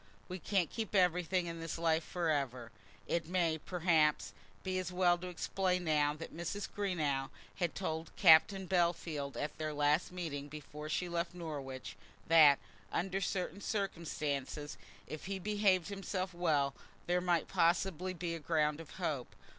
we 0.27 0.39
can't 0.39 0.71
keep 0.71 0.95
everything 0.95 1.45
in 1.45 1.59
this 1.59 1.77
life 1.77 2.03
for 2.03 2.31
ever." 2.31 2.71
It 3.05 3.27
may, 3.27 3.59
perhaps, 3.59 4.33
be 4.63 4.79
as 4.79 4.91
well 4.91 5.15
to 5.19 5.27
explain 5.27 5.83
now 5.83 6.15
that 6.15 6.35
Mrs. 6.35 6.67
Greenow 6.67 7.29
had 7.57 7.75
told 7.75 8.09
Captain 8.15 8.67
Bellfield 8.67 9.37
at 9.37 9.55
their 9.59 9.75
last 9.75 10.11
meeting 10.11 10.47
before 10.49 10.89
she 10.89 11.07
left 11.07 11.35
Norwich, 11.35 11.95
that, 12.27 12.57
under 12.91 13.21
certain 13.21 13.61
circumstances, 13.61 14.75
if 15.05 15.25
he 15.25 15.37
behaved 15.37 15.89
himself 15.89 16.33
well, 16.33 16.73
there 17.05 17.21
might 17.21 17.47
possibly 17.47 18.15
be 18.15 18.39
ground 18.39 18.79
of 18.79 18.95
hope. 18.95 19.35